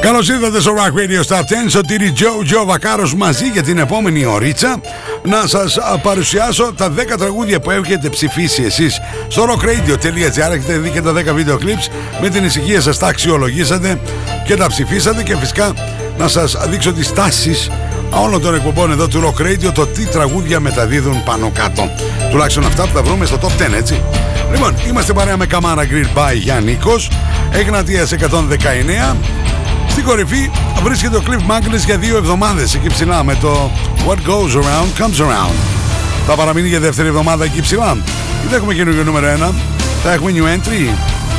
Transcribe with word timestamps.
Καλώς 0.00 0.28
ήρθατε 0.28 0.60
στο 0.60 0.74
Rock 0.76 0.98
Radio 0.98 1.26
Star 1.28 1.40
10 1.40 1.44
Σωτήρι 1.68 2.12
Joe 2.16 2.52
Joe 2.52 2.66
Βακάρος 2.66 3.14
μαζί 3.14 3.46
για 3.46 3.62
την 3.62 3.78
επόμενη 3.78 4.24
ωρίτσα. 4.24 4.80
Να 5.22 5.46
σας 5.46 5.78
παρουσιάσω 6.02 6.72
τα 6.76 6.88
10 6.88 7.16
τραγούδια 7.18 7.60
που 7.60 7.70
έχετε 7.70 8.08
ψηφίσει 8.08 8.62
εσείς 8.62 9.00
στο 9.28 9.44
rockradio.gr 9.44 10.52
έχετε 10.52 10.78
δει 10.78 10.90
και 10.90 11.02
τα 11.02 11.12
10 11.12 11.34
βίντεο 11.34 11.58
clips 11.60 11.92
με 12.20 12.28
την 12.28 12.44
ησυχία 12.44 12.80
σας 12.80 12.98
τα 12.98 13.06
αξιολογήσατε 13.06 13.98
και 14.46 14.56
τα 14.56 14.66
ψηφίσατε. 14.66 15.22
Και 15.22 15.36
φυσικά 15.36 15.72
να 16.18 16.28
σας 16.28 16.56
δείξω 16.68 16.92
τις 16.92 17.12
τάσεις 17.12 17.70
όλων 18.10 18.42
των 18.42 18.54
εκπομπών 18.54 18.90
εδώ 18.90 19.08
του 19.08 19.20
Rock 19.20 19.42
Radio 19.42 19.72
το 19.74 19.86
τι 19.86 20.06
τραγούδια 20.06 20.60
μεταδίδουν 20.60 21.22
πάνω 21.24 21.50
κάτω. 21.54 21.90
Τουλάχιστον 22.30 22.64
αυτά 22.66 22.82
που 22.82 22.94
θα 22.94 23.02
βρούμε 23.02 23.26
στο 23.26 23.38
top 23.42 23.62
10 23.62 23.72
έτσι. 23.76 24.02
Λοιπόν, 24.52 24.74
είμαστε 24.88 25.12
παρέα 25.12 25.36
με 25.36 25.46
Καμάρα 25.46 25.84
Grill 25.84 26.18
by 26.18 26.34
Γιάννικος 26.34 27.10
Εγνατίας 27.52 28.12
119 28.12 29.16
στην 29.90 30.04
κορυφή 30.04 30.50
βρίσκεται 30.82 31.16
ο 31.16 31.22
Cliff 31.26 31.50
Magnus 31.50 31.84
για 31.84 31.98
δύο 31.98 32.16
εβδομάδες 32.16 32.74
εκεί 32.74 32.88
ψηλά 32.88 33.24
με 33.24 33.36
το 33.40 33.70
What 34.06 34.28
Goes 34.28 34.56
Around 34.56 35.02
Comes 35.02 35.20
Around. 35.20 35.54
Θα 36.26 36.34
παραμείνει 36.34 36.68
για 36.68 36.80
δεύτερη 36.80 37.08
εβδομάδα 37.08 37.44
εκεί 37.44 37.60
ψηλά. 37.60 37.96
Δεν 38.48 38.58
έχουμε 38.58 38.74
καινούργιο 38.74 39.04
νούμερο 39.04 39.26
1. 39.50 39.52
Θα 40.02 40.12
έχουμε 40.12 40.32
new 40.34 40.44
entry. 40.44 40.94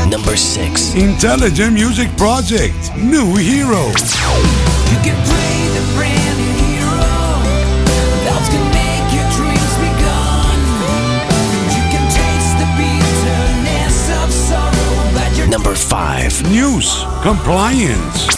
Number 0.10 0.38
6. 0.38 0.69
Intelligent 0.96 1.74
Music 1.74 2.10
Project, 2.18 2.96
New 2.98 3.36
Hero. 3.36 3.92
Number 15.50 15.76
5. 15.76 16.52
News, 16.52 17.06
Compliance. 17.22 18.29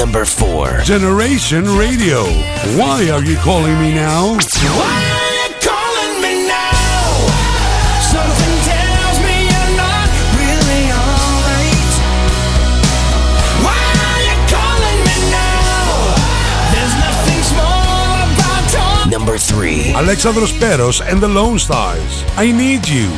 Number 0.00 0.24
4. 0.24 0.80
Generation 0.80 1.66
Radio, 1.76 2.24
Why 2.74 3.10
Are 3.12 3.22
You 3.22 3.36
Calling 3.36 3.78
Me 3.78 3.92
Now? 3.92 4.38
Number 19.10 19.36
3. 19.36 19.92
Alexandros 19.92 20.58
Peros 20.58 21.02
and 21.06 21.20
the 21.20 21.28
Lone 21.28 21.58
Stars, 21.58 22.24
I 22.38 22.50
Need 22.50 22.88
You. 22.88 23.10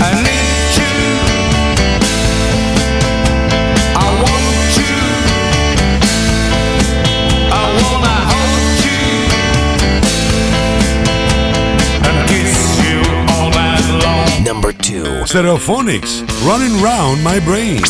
Number 0.00 1.07
Stereophonics, 15.28 16.22
Running 16.42 16.82
Round 16.82 17.22
My 17.22 17.38
Brain. 17.38 17.82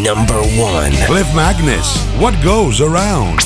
Number 0.00 0.40
1. 0.40 0.92
Cliff 1.06 1.34
Magnus, 1.34 2.00
What 2.20 2.40
Goes 2.44 2.80
Around. 2.80 3.45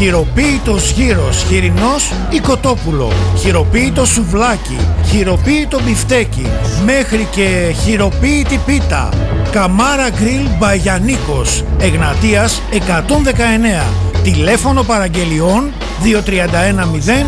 Χειροποίητος 0.00 0.90
γύρος, 0.90 1.44
χοιρινός 1.48 2.12
ή 2.30 2.38
κοτόπουλο. 2.38 3.12
Χειροποίητο 3.38 4.04
σουβλάκι, 4.04 4.76
χειροποίητο 5.06 5.80
μπιφτέκι. 5.84 6.46
Μέχρι 6.84 7.28
και 7.30 7.74
χειροποίητη 7.82 8.60
πίτα. 8.66 9.08
Καμάρα 9.50 10.08
Grill 10.08 10.48
Μπαγιανίκος. 10.58 11.64
Εγνατίας 11.78 12.62
119. 12.70 13.86
Τηλέφωνο 14.22 14.82
παραγγελιών 14.82 15.72
2310 16.02 17.26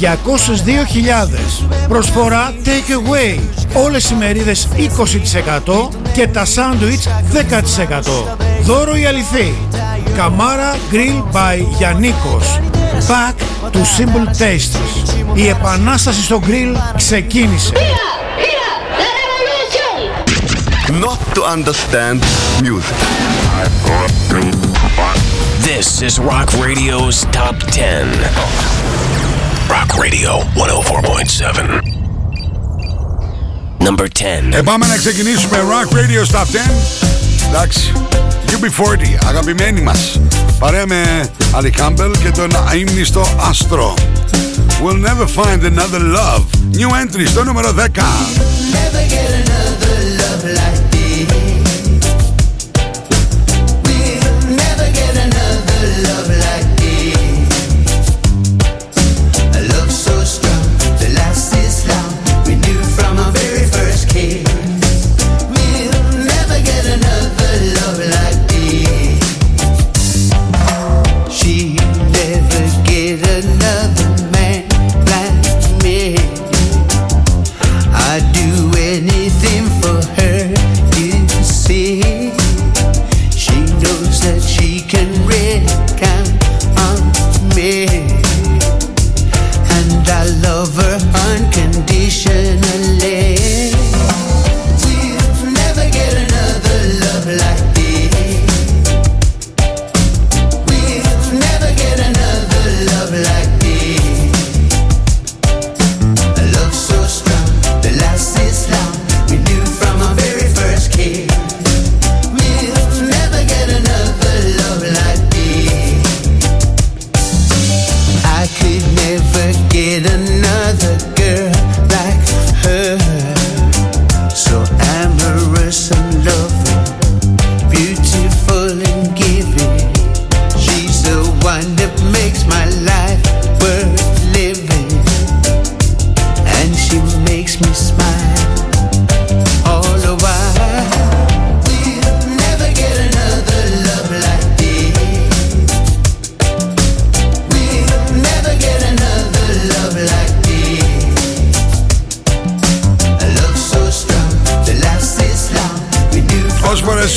202.000. 0.00 1.66
Προσφορά 1.88 2.54
Take 2.64 2.68
Away. 2.68 3.38
Όλες 3.84 4.10
οι 4.10 4.14
μερίδες 4.14 4.68
20% 4.76 5.88
και 6.12 6.26
τα 6.26 6.44
σάντουιτς 6.44 7.08
10%. 7.32 8.36
Δώρο 8.62 8.96
η 8.96 9.06
αληθή. 9.06 9.54
Καμάρα 10.16 10.76
Grill 10.92 11.34
by 11.34 11.64
Γιαννίκος. 11.76 12.60
Back 13.08 13.34
to 13.72 13.78
Simple 13.78 14.26
Tastes. 14.38 14.76
Η 15.34 15.48
επανάσταση 15.48 16.22
στο 16.22 16.40
grill 16.46 16.76
ξεκίνησε. 16.96 17.72
Not 21.00 21.18
to 21.34 21.42
understand 21.56 22.20
music. 22.62 22.98
This 25.68 26.02
is 26.02 26.18
Rock 26.18 26.48
Radio's 26.66 27.16
Top 27.38 27.56
10. 27.70 28.08
Rock 29.74 29.90
Radio 30.04 30.30
104.7. 30.54 32.02
Number 33.78 34.06
10. 34.08 34.52
Ε, 34.52 34.62
πάμε 34.62 34.86
να 34.86 34.96
ξεκινήσουμε 34.96 35.58
Rock 35.58 35.88
Radio 35.94 36.22
Top 36.34 36.46
10. 36.50 36.58
Εντάξει, 37.48 37.92
UB40, 38.52 39.26
αγαπημένοι 39.28 39.80
μας. 39.80 40.20
Παρέα 40.58 40.86
με 40.86 41.30
Άλλη 41.52 41.70
Κάμπελ 41.70 42.10
και 42.22 42.30
τον 42.30 42.50
αείμνηστο 42.70 43.26
Άστρο. 43.48 43.94
We'll 44.84 45.06
never 45.08 45.26
find 45.26 45.62
another 45.64 46.00
love. 46.00 46.42
New 46.76 46.88
entry 46.88 47.26
στο 47.26 47.44
νούμερο 47.44 47.72
10. 47.72 47.82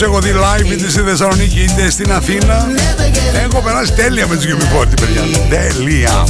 Έχω 0.06 0.20
δει 0.20 0.32
live 0.34 0.72
είτε 0.72 0.90
στη 0.90 1.02
Θεσσαλονίκη 1.02 1.60
είτε 1.60 1.90
στην 1.90 2.12
Αθήνα. 2.12 2.68
Never 2.68 3.16
get 3.16 3.50
Έχω 3.50 3.62
περάσει 3.62 3.92
τέλεια 3.92 4.28
με 4.28 4.36
τους 4.36 4.46
UB40 4.46 4.88
παιδιά. 5.02 5.22
Τέλεια. 5.50 6.28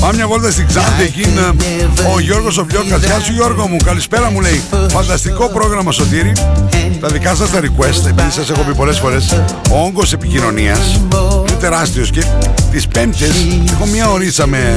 Πάμε 0.00 0.14
μια 0.14 0.26
βόλτα 0.26 0.50
στην 0.50 0.66
Ξάνθη 0.66 1.02
εκεί 1.02 1.22
είναι 1.22 1.40
ο 2.14 2.20
Γιώργος 2.20 2.58
ο 2.58 2.64
Βλιώκας 2.64 3.02
Γεια 3.04 3.20
σου 3.20 3.32
Γιώργο 3.32 3.68
μου, 3.68 3.76
καλησπέρα 3.84 4.30
μου 4.30 4.40
λέει. 4.40 4.62
Φανταστικό 4.90 5.48
πρόγραμμα 5.48 5.92
Σωτήρη. 5.92 6.32
Τα 7.00 7.08
δικά 7.08 7.34
σας 7.34 7.50
τα 7.50 7.60
request, 7.60 8.06
επειδή 8.08 8.30
σας 8.30 8.50
έχω 8.50 8.62
πει 8.62 8.74
πολλές 8.74 8.98
φορές 8.98 9.44
Ο 9.70 9.84
όγκος 9.84 10.12
επικοινωνίας 10.12 11.00
είναι 11.48 11.56
τεράστιος 11.60 12.10
και 12.10 12.24
τις 12.70 12.86
πέμπτες 12.86 13.46
έχω 13.72 13.86
μια 13.86 14.10
ωρίτσα 14.10 14.46
με 14.46 14.74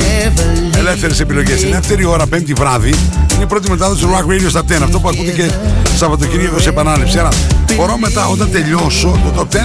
ελεύθερες 0.77 1.19
επιλογές. 1.19 1.59
Την 1.59 1.71
δεύτερη 1.71 2.05
ώρα 2.05 2.27
πέμπτη 2.27 2.53
βράδυ 2.53 2.95
είναι 3.33 3.43
η 3.43 3.45
πρώτη 3.45 3.69
μετάδοση 3.69 4.01
του 4.01 4.09
Rock 4.09 4.31
Radio 4.31 4.49
στα 4.49 4.61
10 4.61 4.83
Αυτό 4.83 4.99
που 4.99 5.09
ακούτε 5.09 5.31
και 5.31 5.51
Σαββατοκύριακος 5.95 6.63
σε 6.63 6.69
επανάληψη. 6.69 7.19
Άρα 7.19 7.29
μπορώ 7.75 7.97
μετά 7.97 8.27
όταν 8.27 8.51
τελειώσω 8.51 9.19
το 9.23 9.47
Top 9.51 9.55
10 9.55 9.59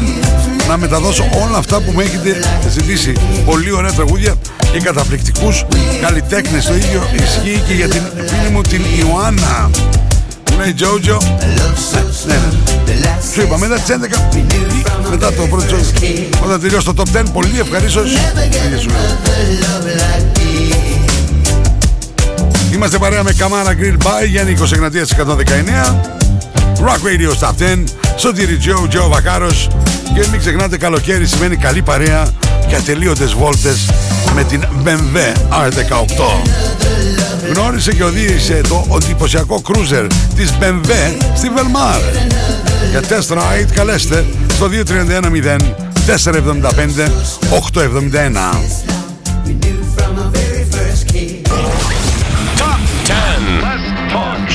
να 0.68 0.76
μεταδώσω 0.76 1.24
όλα 1.44 1.58
αυτά 1.58 1.80
που 1.80 1.90
μου 1.92 2.00
έχετε 2.00 2.40
ζητήσει. 2.70 3.12
Πολύ 3.44 3.72
ωραία 3.72 3.92
τραγούδια 3.92 4.34
και 4.72 4.80
καταπληκτικούς 4.80 5.64
καλλιτέχνες. 6.00 6.64
Το 6.64 6.74
ίδιο 6.74 7.02
ισχύει 7.12 7.62
και 7.66 7.74
για 7.74 7.88
την 7.88 8.02
φίλη 8.26 8.50
μου 8.52 8.60
την 8.60 8.82
Ιωάννα. 9.00 9.70
Που 10.44 10.52
λέει 10.58 10.74
Τζότζο 10.74 11.18
Ναι, 12.26 12.34
ναι 12.34 13.18
Σου 13.34 13.40
είπα 13.40 13.58
μετά 13.58 13.74
τις 13.74 13.88
11 13.88 14.36
ή 14.36 14.44
μετά 15.10 15.32
το 15.32 15.42
πρώτο 15.42 15.76
Όταν 16.44 16.60
τελειώσει 16.60 16.86
το 16.86 16.92
Top 16.96 17.16
10 17.16 17.22
Πολύ 17.32 17.60
ευχαρίστως. 17.60 18.12
Να 18.72 18.78
σου. 18.78 18.88
λέω. 18.88 18.98
Είμαστε 22.72 22.98
παρέα 22.98 23.22
με 23.22 23.32
Καμάρα 23.32 23.76
Grill 23.80 24.06
By 24.06 24.26
Γιάννη 24.28 24.56
20 24.60 24.72
Εγνατίας 24.72 25.12
119 25.12 25.20
Rock 26.80 27.02
Radio 27.06 27.46
Top 27.46 27.74
10 27.74 27.84
Σωτήρι 28.16 28.56
Τζο, 28.56 28.86
Τζο 28.88 29.08
Βακάρος. 29.08 29.68
Και 30.14 30.26
μην 30.30 30.40
ξεχνάτε 30.40 30.76
καλοκαίρι 30.76 31.26
σημαίνει 31.26 31.56
καλή 31.56 31.82
παρέα 31.82 32.28
Και 32.68 32.74
ατελείωτες 32.74 33.32
βόλτες 33.32 33.90
με 34.34 34.44
την 34.44 34.64
BMW 34.84 35.18
R18 35.50 36.60
Γνώρισε 37.54 37.92
και 37.92 38.04
οδήγησε 38.04 38.60
το 38.68 38.86
εντυπωσιακό 39.02 39.62
cruiser 39.64 40.06
της 40.36 40.52
BMW 40.60 40.90
στη 41.36 41.48
Βελμάρ. 41.48 42.00
Για 42.90 43.00
test 43.00 43.36
ride 43.36 43.72
καλέστε 43.74 44.24
στο 44.54 44.68
2310 44.68 45.56
475 46.06 47.10
871 47.74 48.99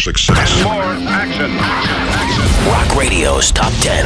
Success. 0.08 0.50
More 0.62 0.94
action. 1.22 1.50
Rock 2.74 2.88
Radio's 3.02 3.50
Top 3.60 3.72
10. 3.80 4.04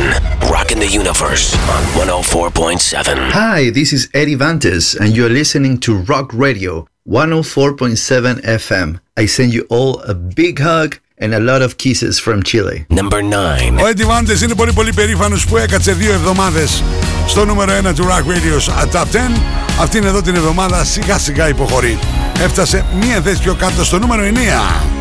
Rocking 0.55 0.81
the 0.85 0.93
Universe 1.03 1.47
on 1.75 1.83
104.7. 1.95 3.31
Hi, 3.43 3.71
this 3.79 3.91
is 3.97 4.03
Eddie 4.21 4.39
Vantes, 4.43 4.87
and 5.01 5.09
you're 5.17 5.35
listening 5.41 5.75
to 5.87 5.91
Rock 6.13 6.29
Radio 6.47 6.73
104.7 7.09 8.41
FM. 8.63 8.89
I 9.23 9.27
send 9.27 9.53
you 9.57 9.63
all 9.69 9.93
a 10.13 10.15
big 10.15 10.55
hug 10.61 10.91
and 11.19 11.31
a 11.35 11.41
lot 11.51 11.61
of 11.67 11.71
kisses 11.77 12.15
from 12.25 12.43
Chile. 12.43 12.87
Number 12.89 13.21
9. 13.23 13.79
Ο 13.81 13.87
Eddie 13.93 14.07
Vantes 14.07 14.43
είναι 14.43 14.55
πολύ 14.55 14.73
πολύ 14.73 14.93
περήφανος 14.93 15.47
που 15.47 15.57
έκατσε 15.57 15.93
δύο 15.93 16.13
εβδομάδες 16.13 16.83
στο 17.27 17.45
νούμερο 17.45 17.73
1 17.91 17.95
του 17.95 18.05
Rock 18.05 18.25
Radio 18.33 18.57
Top 18.93 19.07
10. 19.13 19.41
Αυτήν 19.81 20.05
εδώ 20.05 20.23
την 20.23 20.35
εβδομάδα 20.35 20.85
σιγά 20.85 21.19
σιγά 21.19 21.49
υποχωρεί. 21.49 21.99
Έφτασε 22.43 22.85
μία 23.01 23.21
θέση 23.21 23.43
πιο 23.43 23.55
κάτω 23.55 23.85
στο 23.85 23.99
νούμερο 23.99 24.23
9. 24.23 24.98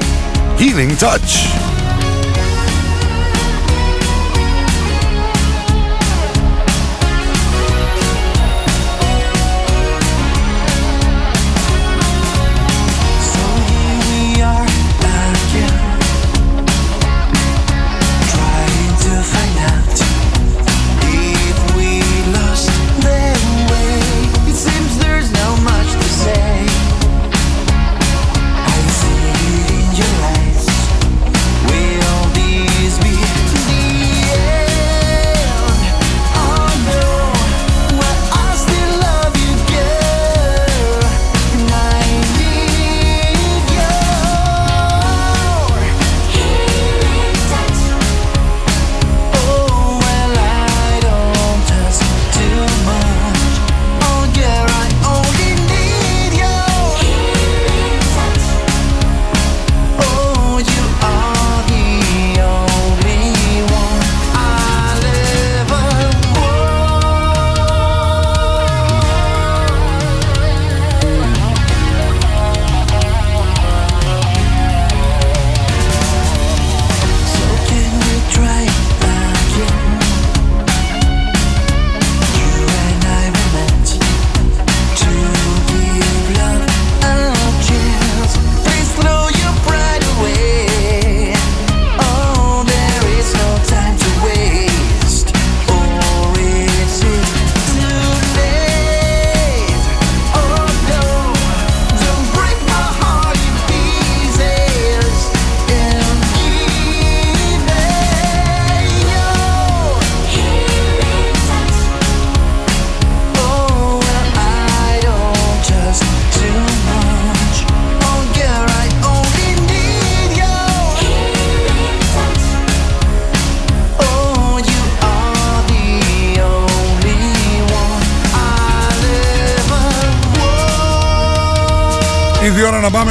Healing 0.59 0.97
Touch. 0.97 1.78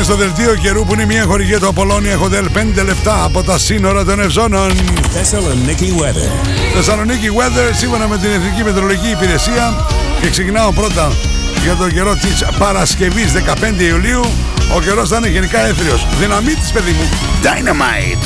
Στο 0.08 0.16
δελτίο 0.16 0.56
καιρού 0.56 0.86
που 0.86 0.94
είναι 0.94 1.06
μια 1.06 1.24
χορηγία 1.24 1.60
του 1.60 1.68
Απολώνια 1.68 2.20
Hotel 2.20 2.58
5 2.82 2.86
λεπτά 2.86 3.24
από 3.24 3.44
τα 3.44 3.58
σύνορα 3.58 4.06
των 4.06 4.20
Ευζώνων. 4.20 4.72
Thessaloniki 4.72 6.02
weather. 6.02 6.30
Θεσσαλονίκη 6.76 7.30
Weather 7.38 7.72
σύμφωνα 7.72 8.08
με 8.08 8.18
την 8.18 8.30
Εθνική 8.30 8.64
Μετεωρολογική 8.64 9.10
Υπηρεσία 9.10 9.86
και 10.22 10.30
ξεκινάω 10.30 10.72
πρώτα 10.72 11.12
για 11.64 11.76
τον 11.76 11.92
καιρό 11.94 12.16
της 12.16 12.46
Παρασκευής 12.58 13.32
15 13.32 13.82
Ιουλίου. 13.90 14.22
Ο 14.76 14.80
καιρός 14.82 15.10
θα 15.10 15.18
είναι 15.18 15.28
γενικά 15.28 15.60
έθριος. 15.66 16.08
Δυναμίτης 16.20 16.72
παιδί 16.72 16.92
μου. 16.92 17.10
Dynamite. 17.44 18.26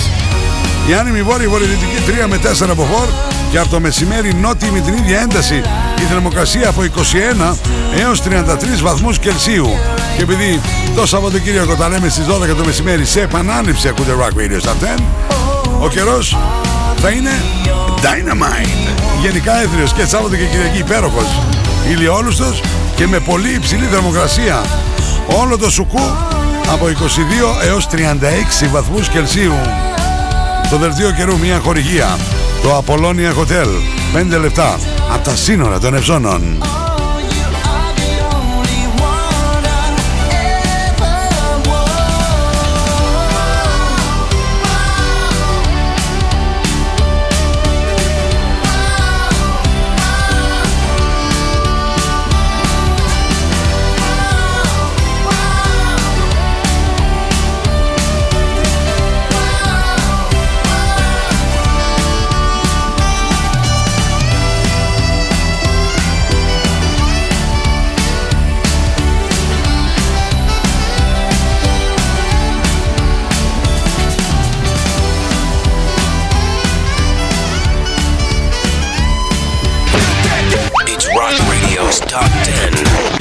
Η 0.90 0.94
άνεμη 0.94 1.22
βόρεια 1.22 1.50
βορειοδυτική 1.50 1.98
3 2.24 2.28
με 2.28 2.38
4 2.38 2.70
από 2.70 2.84
φορ 2.84 3.08
και 3.52 3.58
από 3.58 3.70
το 3.70 3.80
μεσημέρι 3.80 4.34
νότιη 4.34 4.70
με 4.74 4.80
την 4.80 4.94
ίδια 4.94 5.20
ένταση 5.20 5.62
η 6.00 6.02
θερμοκρασία 6.10 6.70
από 6.70 6.82
21 6.82 7.56
έως 8.00 8.22
33 8.24 8.28
βαθμούς 8.82 9.20
Κελσίου. 9.20 9.70
Και 10.18 10.22
επειδή 10.22 10.62
το 10.96 11.06
Σαββατοκύριακο 11.06 11.76
τα 11.76 11.90
λέμε 11.90 12.10
στις 12.10 12.26
12 12.26 12.56
το 12.58 12.66
μεσημέρι 12.66 13.06
σε 13.06 13.22
επανάληψη 13.22 13.88
ακούτε 13.88 14.12
Rock 14.20 14.38
Radio 14.40 14.66
Star 14.66 14.98
10 14.98 15.02
ο 15.82 15.88
καιρός 15.88 16.38
θα 16.96 17.10
είναι 17.10 17.32
Dynamite. 18.02 18.92
Γενικά 19.22 19.62
έθριος 19.62 19.94
και 19.94 20.06
Σάββατο 20.06 20.36
και 20.36 20.46
Κυριακή 20.46 20.78
υπέροχος. 20.78 21.28
Ηλιόλουστος 21.90 22.62
και 22.96 23.08
με 23.08 23.20
πολύ 23.20 23.54
υψηλή 23.54 23.86
θερμοκρασία. 23.86 24.62
Όλο 25.42 25.58
το 25.58 25.70
σουκού 25.70 26.16
από 26.72 26.86
22 26.86 27.66
έως 27.68 27.88
36 27.88 28.68
βαθμούς 28.72 29.10
Κελσίου. 29.10 29.56
Το 30.70 30.78
δελτίο 30.78 31.12
καιρού 31.12 31.40
μια 31.40 31.60
χορηγία. 31.60 32.18
Το 32.62 32.84
Apollonia 32.86 33.40
Hotel. 33.40 33.68
5 34.36 34.40
λεπτά 34.42 34.80
από 35.14 35.24
τα 35.24 35.36
σύνορα 35.36 35.80
των 35.80 35.94
Ευζώνων. 35.94 36.42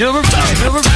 Number 0.04 0.22
10. 0.22 0.64
Number 0.64 0.82
10. 0.82 0.88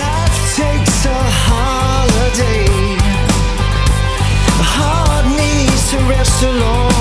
Life 0.00 0.38
takes 0.60 0.98
a 1.06 1.08
holiday. 1.48 2.63
so 6.35 6.51
long 6.51 6.94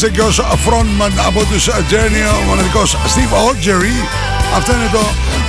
Πέρασε 0.00 0.16
και 0.16 0.26
ως 0.28 0.40
frontman 0.40 1.12
από 1.26 1.44
τους 1.44 1.68
Journey 1.68 2.40
ο 2.40 2.44
μοναδικός 2.46 2.96
Steve 2.96 3.34
Augeri. 3.34 4.06
Αυτό 4.56 4.72
είναι 4.72 4.88
το 4.92 4.98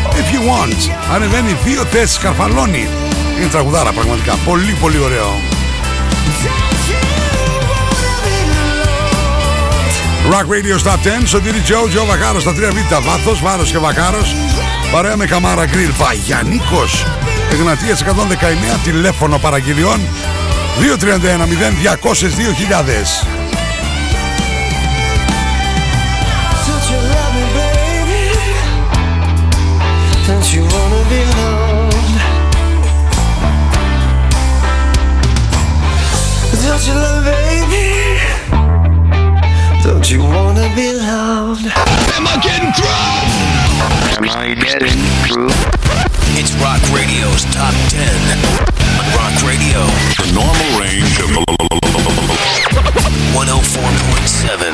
If 0.10 0.34
You 0.34 0.42
Want. 0.50 0.92
Ανεβαίνει 1.16 1.58
δύο 1.64 1.84
θέσεις 1.84 2.18
καρφαλώνει. 2.18 2.90
Είναι 3.38 3.50
τραγουδάρα 3.52 3.92
πραγματικά. 3.92 4.38
Πολύ 4.46 4.78
πολύ 4.82 5.00
ωραίο. 5.00 5.30
Rock 10.32 10.46
Radio 10.54 10.84
Stop 10.84 11.22
10, 11.22 11.26
Σωτήρι 11.26 11.60
Τζο, 11.60 11.88
Τζο 11.90 12.06
Βακάρος 12.06 12.42
στα 12.42 12.54
3Β, 12.54 13.02
Βάθος, 13.02 13.42
Βάρος 13.42 13.72
και 13.72 13.78
Βακάρος. 13.78 14.36
Παρέα 14.92 15.16
με 15.18 15.26
Καμάρα 15.26 15.66
Γκριλ, 15.66 15.92
Βαγιανίκος, 15.98 17.06
Εγνατίας 17.52 18.02
119, 18.02 18.80
τηλέφωνο 18.84 19.38
παραγγελιών 19.38 20.00
231 20.80 21.46
0200 21.46 22.36
2000. 22.36 23.39
Don't 40.00 40.12
you 40.12 40.24
wanna 40.24 40.72
be 40.78 40.94
loved? 40.94 41.66
Am 42.16 42.26
I 42.26 42.40
getting 42.42 42.72
through? 42.72 42.88
Am 44.16 44.30
I 44.32 44.56
getting 44.56 44.96
through? 45.28 45.52
It's 46.40 46.56
Rock 46.64 46.80
Radio's 46.96 47.44
Top 47.52 47.76
10. 47.92 48.08
Rock 49.20 49.36
Radio. 49.44 49.84
The 50.16 50.32
normal 50.32 50.80
range 50.80 51.20
of 51.20 51.28
104.7. 53.36 54.72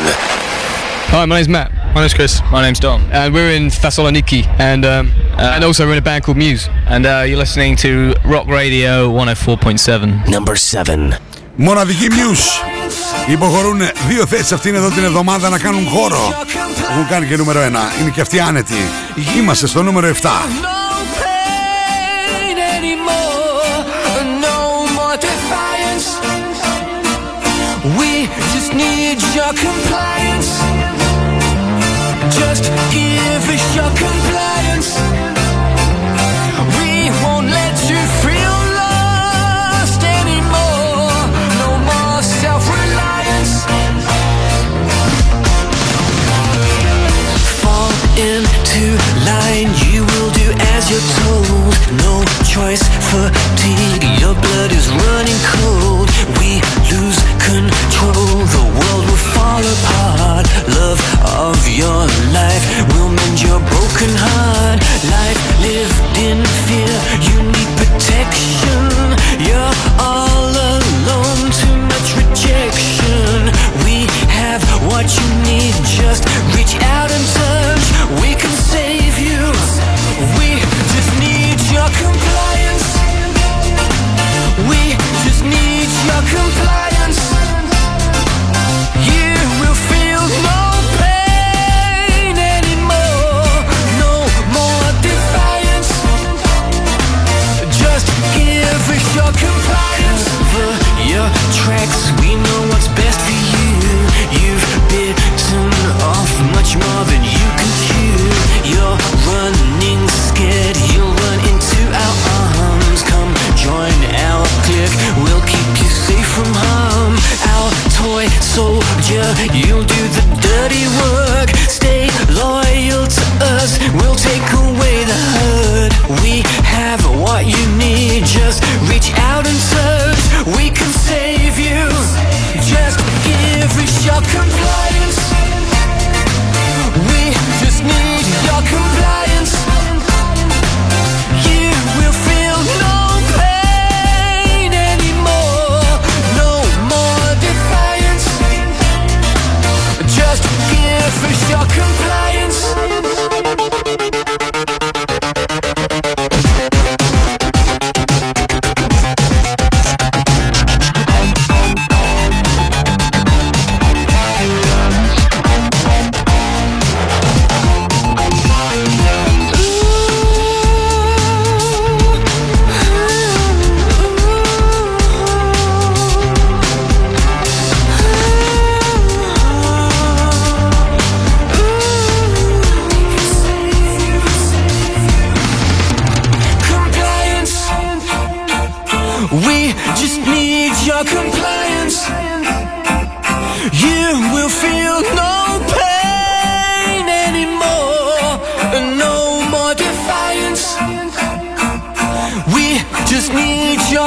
Hi, 1.10 1.26
my 1.26 1.38
name's 1.38 1.50
Matt. 1.50 1.72
My 1.96 2.02
name's 2.02 2.14
Chris. 2.14 2.42
My 2.52 2.62
name's 2.62 2.80
Dom. 2.80 3.02
And 3.12 3.34
we're 3.34 3.50
in 3.50 3.70
Thessaloniki. 3.70 4.46
And 4.60 4.86
um, 4.86 5.12
uh, 5.32 5.54
and 5.56 5.64
also 5.64 5.88
we're 5.88 5.94
in 5.94 5.98
a 5.98 6.02
band 6.04 6.24
called 6.24 6.38
Muse. 6.38 6.70
And 6.86 7.08
uh, 7.08 7.24
you're 7.28 7.40
listening 7.40 7.78
to 7.78 8.14
Rock 8.26 8.46
Radio 8.46 9.10
104.7. 9.10 10.30
Number 10.30 10.56
7. 10.56 11.16
Monaviki 11.58 12.12
Muse. 12.12 12.75
Υποχωρούν 13.28 13.82
δύο 14.08 14.26
θέσεις 14.26 14.52
αυτήν 14.52 14.76
εδώ 14.76 14.90
την 14.90 15.04
εβδομάδα 15.04 15.50
να 15.50 15.60
κάνουν 15.60 15.88
χώρο. 15.88 16.34
Έχουν 16.92 17.08
κάνει 17.10 17.26
και 17.28 17.36
νούμερο 17.38 17.60
1. 17.62 18.02
Είναι 18.02 18.10
και 18.10 18.22
αυτοί 18.22 18.40
άνετοι. 18.40 18.90
Είμαστε 19.38 19.68
στο 19.68 19.84
νούμερο 19.84 20.08
7. 20.08 20.12
No 20.12 20.92
pain 21.22 22.58
anymore, 22.78 23.78
no 24.46 24.58
more 24.98 25.18
defiance. 25.30 26.08
We 28.00 28.12
just 28.54 28.72
need 28.84 29.18
your 29.38 29.54
compliance. 29.68 30.52
Just 32.40 32.64
give 32.96 33.44
us 33.56 33.66
your 33.78 33.92
compliance. 34.06 34.90
You're 50.90 51.10
told. 51.24 51.74
No 52.06 52.24
choice, 52.46 52.84
fatigue, 53.10 54.04
your 54.22 54.36
blood 54.36 54.72
is 54.72 54.88
running 54.90 55.42
cold. 55.58 56.08
We 56.38 56.62
lose 56.92 57.20
control, 57.42 58.46
the 58.56 58.66
world 58.78 59.04
will 59.10 59.24
fall 59.34 59.64
apart. 59.64 60.46
Love 60.78 61.02
of 61.48 61.58
your 61.68 62.06
life 62.34 62.66
will 62.94 63.10
mend 63.10 63.42
your 63.42 63.60
broken 63.60 64.12
heart. 64.14 64.80
Life 65.10 65.42
lived 65.66 66.18
in 66.18 66.40
fear, 66.66 66.96
you 67.28 67.38
need 67.44 67.70
protection. 67.82 68.86
You're 69.48 69.75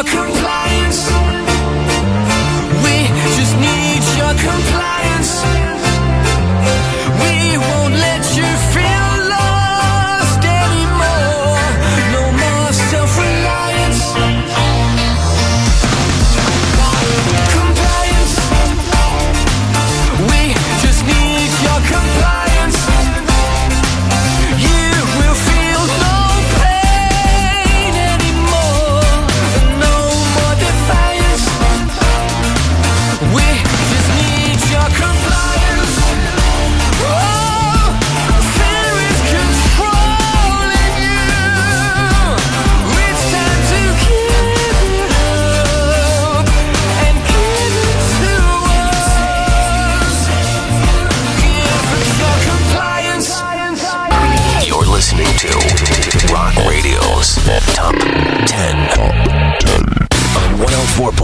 luck. 0.06 0.57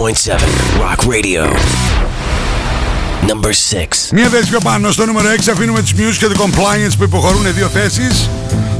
Rock 0.05 1.01
Radio. 1.07 1.43
Number 3.27 3.51
6. 3.51 4.11
Μία 4.11 4.27
θέση 4.27 4.49
πιο 4.49 4.59
πάνω 4.63 4.91
στο 4.91 5.05
νούμερο 5.05 5.27
6 5.29 5.51
αφήνουμε 5.51 5.81
τους 5.81 5.91
Muse 5.91 6.15
και 6.17 6.27
το 6.27 6.43
Compliance 6.43 6.93
που 6.97 7.03
υποχωρούν 7.03 7.53
δύο 7.53 7.67
θέσεις. 7.67 8.29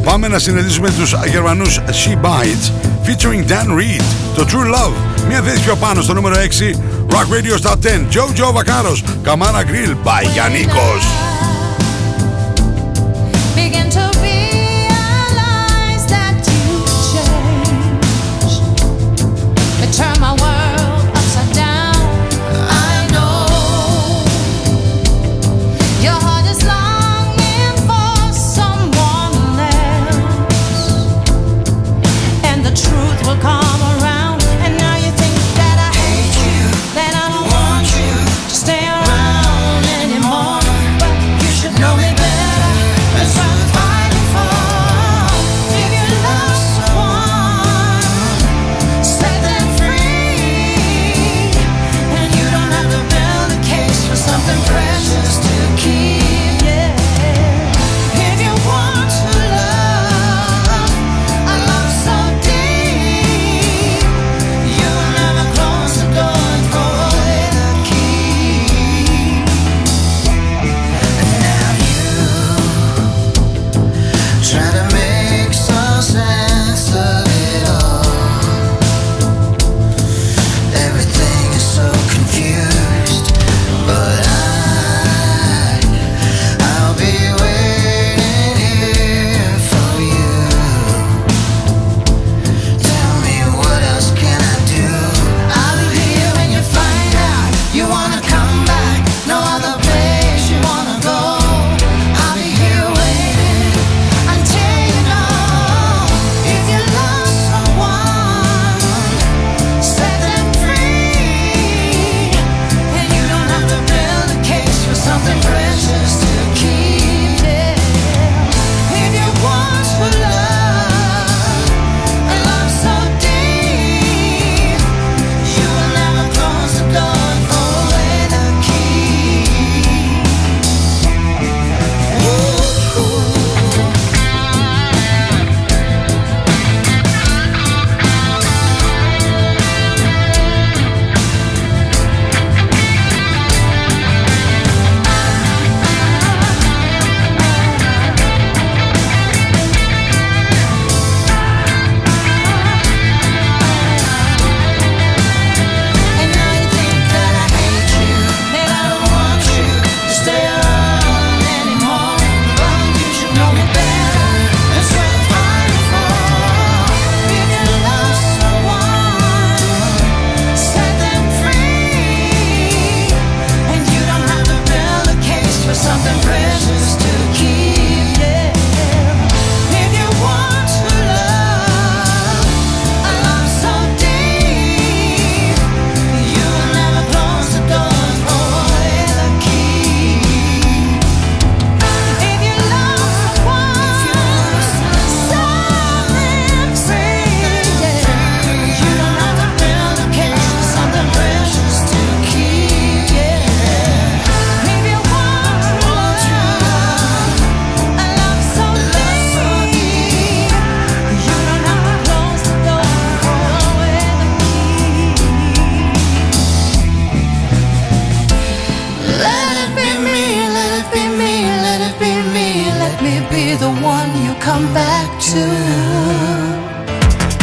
Πάμε 0.03 0.27
να 0.27 0.39
συνεχίσουμε 0.39 0.89
τους 0.89 1.13
Γερμανούς 1.31 1.79
She 1.79 2.11
Bites 2.11 2.71
featuring 3.05 3.51
Dan 3.51 3.67
Reed, 3.67 4.03
το 4.35 4.45
True 4.49 4.75
Love. 4.75 5.25
Μία 5.27 5.41
θέση 5.41 5.59
πιο 5.63 5.75
πάνω 5.75 6.01
στο 6.01 6.13
νούμερο 6.13 6.35
6 6.35 6.75
Rock 7.09 7.33
Radio 7.33 7.57
στα 7.57 7.75
10. 7.83 7.87
Joe 8.11 8.39
Joe 8.39 9.01
Καμάρα 9.23 9.63
Grill 9.63 10.07
by 10.07 10.29
Γιαννίκος. 10.33 11.34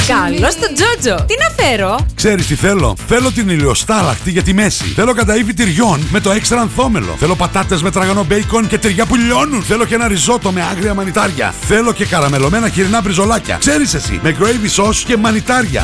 Καλό 0.07 0.51
στο 0.51 0.67
Τζότζο. 0.75 1.25
Τι 1.25 1.35
να 1.39 1.65
φέρω; 1.65 2.07
Ξέρεις 2.15 2.47
τι 2.47 2.55
θέλω; 2.55 2.97
Θέλω 3.09 3.33
την 3.33 3.49
ηλιοστάραχτη 3.49 4.31
για 4.31 4.43
τη 4.43 4.55
μέση. 4.55 4.85
Θέλω 4.85 5.13
καταήφι 5.13 5.55
τυριών 5.55 6.07
με 6.11 6.21
το 6.21 6.31
έξτρα 6.31 6.61
ανθόμελο. 6.61 7.17
Θέλω 7.19 7.35
πατάτες 7.35 7.83
με 7.83 7.91
τραγανό 7.91 8.25
μπέικον 8.25 8.67
και 8.69 8.79
τυριά 8.79 9.07
που 9.07 9.17
λιώνουν. 9.17 9.63
Θέλω 9.63 9.85
και 9.85 9.95
ένα 9.95 10.09
ριζότο 10.09 10.53
με 10.53 10.63
άγρια 10.63 10.95
μανιτάρια. 10.95 11.55
Θέλω 11.61 11.93
και 11.93 12.07
καραμελωμένα 12.07 12.69
χοιρινά 12.69 13.01
μπριζολάκια. 13.01 13.57
Ξέρεις 13.57 13.95
εσύ. 13.95 14.21
Με 14.23 14.37
gravy 14.41 14.83
sauce 14.83 15.03
και 15.07 15.17
μανιτάρια. 15.17 15.83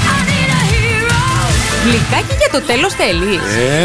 Γλυκάκι 1.85 2.35
για 2.38 2.61
το 2.61 2.66
τέλος 2.66 2.92
θέλεις. 2.94 3.40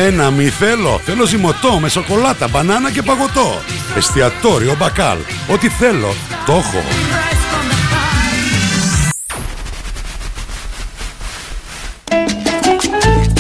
Ε, 0.06 0.10
να 0.10 0.32
μη 0.32 0.50
θέλω. 0.50 1.02
Θέλω 1.06 1.26
ζυμωτό 1.26 1.80
με 1.82 1.90
σοκολάτα, 1.90 2.48
μπανάνα 2.48 2.92
και 2.92 3.02
παγωτό. 3.02 3.62
Εστιατόριο 3.98 4.76
μπακάλ. 4.80 5.18
Ό,τι 5.48 5.70
θέλω, 5.70 6.16
το 6.46 6.52
έχω. 6.52 6.84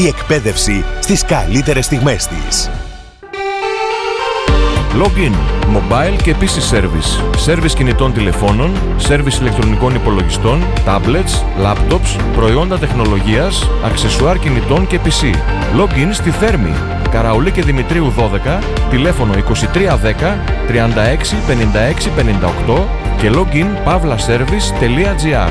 Η 0.00 0.06
εκπαίδευση 0.06 0.84
στις 1.00 1.24
καλύτερες 1.24 1.84
στιγμές 1.84 2.26
της. 2.26 2.70
Login, 5.02 5.34
mobile 5.76 6.16
και 6.22 6.34
PC 6.40 6.74
service. 6.74 7.10
Service 7.46 7.72
κινητών 7.74 8.12
τηλεφώνων, 8.12 8.72
service 9.08 9.40
ηλεκτρονικών 9.40 9.94
υπολογιστών, 9.94 10.62
tablets, 10.86 11.64
laptops, 11.64 12.20
προϊόντα 12.36 12.78
τεχνολογίας, 12.78 13.70
αξεσουάρ 13.84 14.38
κινητών 14.38 14.86
και 14.86 14.98
PC. 15.04 15.34
Login 15.80 16.08
στη 16.12 16.30
Θέρμη. 16.30 16.72
Καραουλή 17.10 17.50
και 17.50 17.62
Δημητρίου 17.62 18.12
12, 18.16 18.60
τηλέφωνο 18.90 19.32
2310 19.32 20.38
36 20.68 21.34
56 21.48 22.10
58 22.68 22.82
και 23.20 23.30
login 23.34 23.88
pavlaservice.gr 23.88 25.50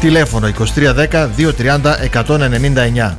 Τηλέφωνο 0.00 0.48
2310 0.48 1.28
230 1.36 1.94
199. 2.12 3.16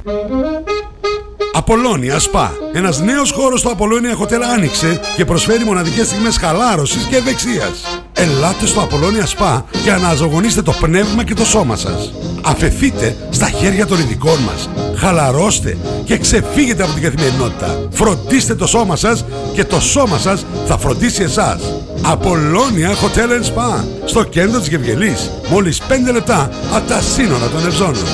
Απολώνια 1.53 2.19
Σπα. 2.19 2.51
Ένας 2.73 2.99
νέος 2.99 3.31
χώρος 3.31 3.59
στο 3.59 3.69
Απολώνια 3.69 4.17
Hotel 4.17 4.41
άνοιξε 4.53 4.99
και 5.15 5.25
προσφέρει 5.25 5.63
μοναδικές 5.63 6.07
στιγμές 6.07 6.37
χαλάρωσης 6.37 7.03
και 7.03 7.15
ευεξίας. 7.15 8.01
Ελάτε 8.21 8.65
στο 8.65 8.79
Απολώνια 8.79 9.25
Σπα 9.25 9.65
και 9.83 9.91
αναζωογονήστε 9.91 10.61
το 10.61 10.71
πνεύμα 10.71 11.23
και 11.23 11.33
το 11.33 11.45
σώμα 11.45 11.75
σας. 11.75 12.11
Αφεθείτε 12.41 13.15
στα 13.29 13.49
χέρια 13.49 13.85
των 13.85 13.99
ειδικών 13.99 14.39
μας. 14.39 14.69
Χαλαρώστε 14.95 15.77
και 16.03 16.17
ξεφύγετε 16.17 16.83
από 16.83 16.93
την 16.93 17.01
καθημερινότητα. 17.01 17.87
Φροντίστε 17.91 18.55
το 18.55 18.67
σώμα 18.67 18.95
σας 18.95 19.25
και 19.53 19.63
το 19.63 19.79
σώμα 19.79 20.17
σας 20.17 20.45
θα 20.67 20.77
φροντίσει 20.77 21.23
εσάς. 21.23 21.61
Απολώνια 22.01 22.89
Hotel 22.89 23.29
and 23.29 23.45
Spa 23.45 23.83
στο 24.05 24.23
κέντρο 24.23 24.59
της 24.59 24.67
Γευγελής. 24.67 25.31
Μόλις 25.49 25.81
5 25.87 26.11
λεπτά 26.11 26.49
από 26.73 26.87
τα 26.87 27.01
σύνορα 27.01 27.47
των 27.47 27.65
Ευζώνων. 27.65 28.05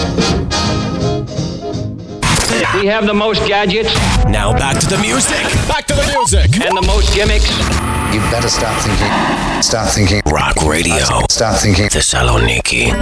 We 2.80 2.86
have 2.86 3.08
the 3.08 3.14
most 3.14 3.42
gadgets. 3.48 3.92
Now 4.26 4.54
back 4.54 4.78
to 4.82 4.88
the 4.88 5.00
music. 5.00 5.42
Back 5.68 5.88
to 5.88 5.96
the 5.96 6.06
music. 6.16 6.64
And 6.64 6.78
the 6.78 6.86
most 6.94 7.12
gimmicks. 7.16 7.50
You 8.14 8.20
better 8.30 8.50
start 8.50 8.78
thinking. 8.86 9.12
Start 9.64 9.90
thinking. 9.90 10.22
Rock 10.26 10.58
radio. 10.62 11.04
Start 11.28 11.58
thinking. 11.64 11.90
Thessaloniki. 11.90 12.94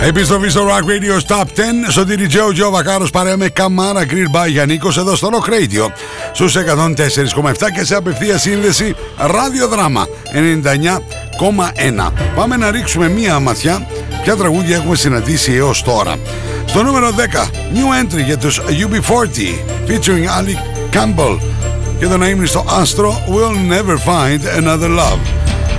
Επιστροφή 0.00 0.48
στο 0.48 0.66
Rock 0.68 0.82
Radio 0.82 1.36
Top 1.36 1.44
10 1.44 1.44
στο 1.88 2.04
Τζο 2.28 2.52
Τζο 2.52 2.70
Βακάρος 2.70 3.10
παρέα 3.10 3.36
με 3.36 3.48
Καμάρα 3.48 4.02
Grill 4.02 4.36
by 4.36 4.48
Γιαννίκος 4.48 4.98
εδώ 4.98 5.16
στο 5.16 5.28
Rock 5.32 5.48
Radio 5.50 5.92
στους 6.32 6.56
104,7 6.56 7.70
και 7.74 7.84
σε 7.84 7.94
απευθεία 7.94 8.38
σύνδεση 8.38 8.94
ραδιοδράμα 9.16 10.06
99,1 11.38 12.12
Πάμε 12.34 12.56
να 12.56 12.70
ρίξουμε 12.70 13.08
μία 13.08 13.38
ματιά 13.38 13.86
ποια 14.26 14.36
τραγούδια 14.36 14.76
έχουμε 14.76 14.96
συναντήσει 14.96 15.52
έως 15.52 15.82
τώρα; 15.82 16.16
Στο 16.66 16.82
νούμερο 16.82 17.08
10 17.10 17.12
New 17.74 18.04
Entry 18.04 18.24
για 18.24 18.38
τους 18.38 18.60
UB40 18.60 19.38
featuring 19.88 20.26
Ali 20.38 20.56
Campbell 20.96 21.38
και 21.98 22.06
το 22.06 22.14
name 22.14 22.28
είναι 22.28 22.46
στο 22.46 22.64
Astro 22.68 23.04
We'll 23.04 23.72
Never 23.72 23.94
Find 23.94 24.64
Another 24.64 24.98
Love 24.98 25.18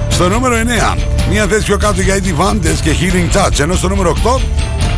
στο 0.10 0.29
νούμερο 0.29 0.55
9, 0.95 0.97
μία 1.29 1.45
θέση 1.47 1.65
πιο 1.65 1.77
κάτω 1.77 2.01
για 2.01 2.17
Eddie 2.17 2.41
Vandes 2.41 2.77
και 2.81 2.91
Healing 2.99 3.38
Touch. 3.38 3.60
Ενώ 3.60 3.75
στο 3.75 3.88
νούμερο 3.88 4.15
8, 4.23 4.39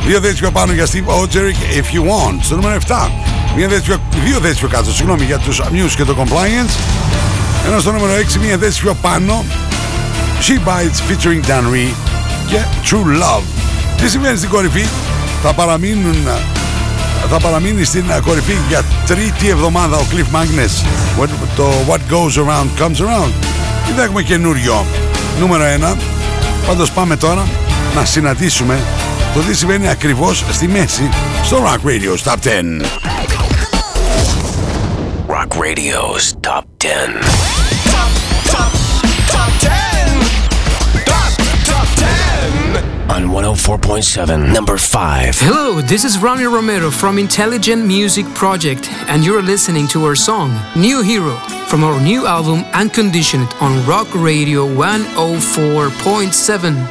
δύο 0.08 0.20
θέσεις 0.20 0.40
πιο 0.40 0.52
πάνω 0.52 0.74
για 0.74 0.86
Steve 0.86 1.22
Ojerick 1.22 1.78
If 1.78 1.96
You 1.96 2.02
Want. 2.02 2.40
Στο 2.42 2.56
νούμερο 2.56 2.80
7, 2.88 3.10
μία 3.56 3.68
θέση 3.68 3.82
πιο, 3.82 3.98
δύο 4.26 4.40
θέσεις 4.40 4.58
πιο 4.58 4.68
κάτω, 4.68 4.92
συγγνώμη, 4.92 5.24
για 5.24 5.38
τους 5.38 5.62
Muse 5.62 5.94
και 5.96 6.04
το 6.04 6.16
Compliance. 6.20 6.78
Ενώ 7.68 7.80
στο 7.80 7.92
νούμερο 7.92 8.12
6, 8.14 8.38
μία 8.46 8.58
θέση 8.58 8.82
πιο 8.82 8.94
πάνω, 9.02 9.46
She 10.40 10.68
Bites 10.68 11.00
featuring 11.10 11.50
Dan 11.50 11.74
Ree 11.74 12.09
και 12.50 12.58
True 12.84 13.22
Love. 13.22 13.44
Τι 13.98 14.10
συμβαίνει 14.10 14.38
στην 14.38 14.50
κορυφή, 14.50 14.86
θα 15.44 15.54
παραμείνουν 15.54 16.28
θα 17.30 17.40
παραμείνει 17.40 17.84
στην 17.84 18.06
κορυφή 18.26 18.58
για 18.68 18.84
τρίτη 19.08 19.50
εβδομάδα 19.50 19.98
ο 19.98 20.02
Cliff 20.12 20.36
Magnus 20.36 20.86
What- 21.22 21.30
το 21.56 21.70
What 21.88 22.14
Goes 22.14 22.38
Around 22.40 22.84
Comes 22.84 22.98
Around 23.06 23.32
ή 23.90 23.92
θα 23.96 24.04
έχουμε 24.04 24.22
καινούριο 24.22 24.86
νούμερο 25.40 25.64
1 25.94 25.96
πάντως 26.68 26.92
πάμε 26.92 27.16
τώρα 27.16 27.48
να 27.96 28.06
συναντήσουμε 28.06 28.80
το 29.34 29.40
τι 29.40 29.56
συμβαίνει 29.56 29.90
ακριβώς 29.90 30.44
στη 30.52 30.68
μέση 30.68 31.10
στο 31.44 31.58
Rock 31.66 31.88
Radio 31.88 32.32
Top 32.32 32.36
10 32.44 32.86
Rock 35.28 35.52
radio's 35.58 36.34
top 36.48 36.64
10. 36.78 37.49
104.7, 43.30 44.54
number 44.54 44.78
5. 44.78 45.40
Hello, 45.40 45.82
this 45.82 46.04
is 46.04 46.18
Ronnie 46.18 46.46
Romero 46.46 46.90
from 46.90 47.20
Intelligent 47.20 47.86
Music 47.86 48.26
Project, 48.34 48.90
and 49.08 49.24
you're 49.24 49.44
listening 49.44 49.88
to 49.90 50.04
our 50.06 50.16
song, 50.16 50.60
New 50.76 51.04
Hero, 51.04 51.36
from 51.68 51.84
our 51.84 52.02
new 52.02 52.26
album, 52.26 52.66
Unconditioned, 52.74 53.48
on 53.62 53.86
Rock 53.86 54.08
Radio 54.16 54.66
104.7. 54.68 56.88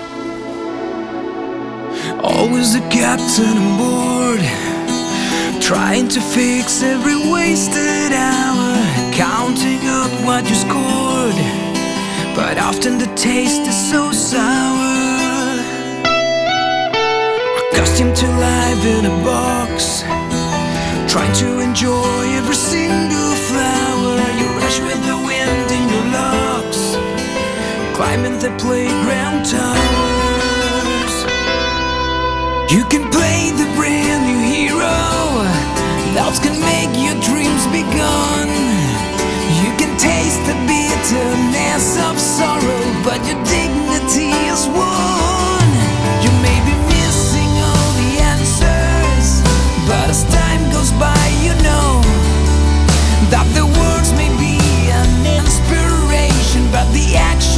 Always 2.23 2.73
the 2.73 2.83
captain 2.89 3.59
on 3.59 3.77
board, 3.77 4.41
trying 5.61 6.07
to 6.07 6.21
fix 6.21 6.85
every 6.85 7.17
wasted 7.33 8.13
hour, 8.13 8.77
counting 9.13 9.85
up 9.89 10.13
what 10.25 10.49
you 10.49 10.55
scored. 10.55 11.35
But 12.37 12.59
often 12.59 12.99
the 12.99 13.13
taste 13.17 13.63
is 13.63 13.75
so 13.91 14.13
sour. 14.13 14.98
Accustomed 17.79 18.17
to 18.17 18.27
life 18.27 18.85
in 18.85 19.07
a 19.07 19.17
box, 19.23 20.03
trying 21.07 21.33
to 21.35 21.61
enjoy 21.61 22.25
every 22.35 22.57
single 22.57 23.35
flower. 23.47 24.19
You 24.35 24.47
rush 24.59 24.81
with 24.81 24.99
the 25.07 25.15
wind 25.15 25.71
in 25.71 25.85
your 25.87 26.07
locks, 26.11 26.99
climbing 27.95 28.41
the 28.41 28.51
playground 28.59 29.47
towers. 29.47 31.15
You 32.75 32.83
can 32.91 33.09
play 33.15 33.55
the 33.55 33.71
brand 33.79 34.27
new 34.27 34.43
hero. 34.43 34.99
Doubts 36.19 36.41
can 36.41 36.59
make 36.59 36.91
your 36.99 37.15
dreams 37.23 37.63
be 37.71 37.87
gone. 37.95 38.51
You 39.63 39.71
can 39.79 39.95
taste 40.03 40.43
the 40.51 40.59
bitterness 40.67 41.97
of 42.11 42.19
sorrow, 42.19 42.83
but 43.07 43.23
your 43.23 43.39
dignity 43.47 44.35
is 44.51 44.67
won. 44.67 45.18
As 50.09 50.25
time 50.25 50.71
goes 50.73 50.91
by, 50.93 51.21
you 51.45 51.53
know 51.63 52.01
that 53.29 53.45
the 53.53 53.65
words 53.65 54.13
may 54.17 54.31
be 54.41 54.57
an 54.89 55.11
inspiration, 55.39 56.65
but 56.73 56.87
the 56.97 57.17
action 57.17 57.58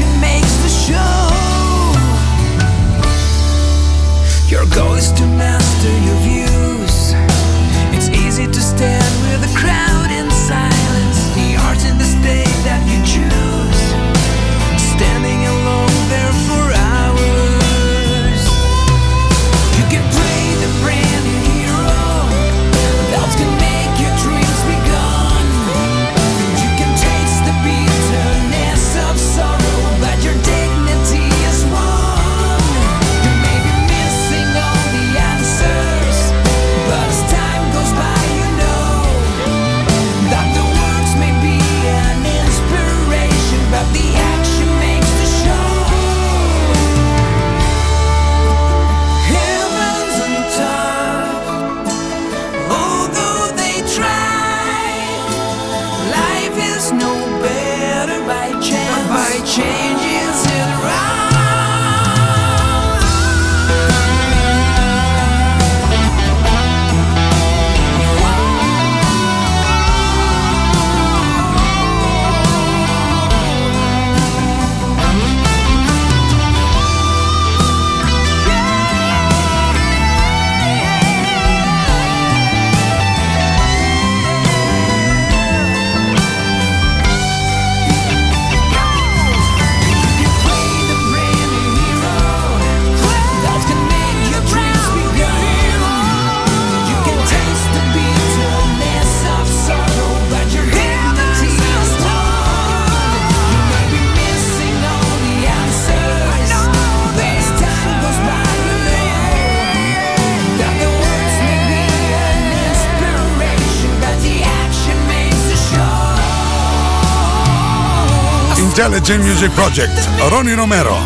Intelligent 118.80 119.22
Music 119.28 119.52
Project. 119.60 119.96
Ρόνι 120.30 120.52
Ρομέρο. 120.54 120.98